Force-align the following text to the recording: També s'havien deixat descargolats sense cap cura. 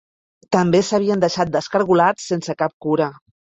També 0.55 0.81
s'havien 0.87 1.21
deixat 1.25 1.53
descargolats 1.57 2.29
sense 2.33 2.59
cap 2.65 2.77
cura. 2.89 3.15